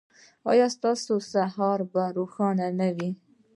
[0.51, 3.09] ایا ستاسو سهار به روښانه نه وي؟